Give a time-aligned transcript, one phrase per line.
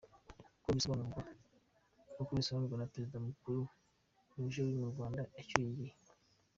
[2.11, 3.71] Nk’uko bisobanurwa na Perezida wa kuruwa
[4.35, 5.95] ruje y’u Rwanda ucyuye igihe.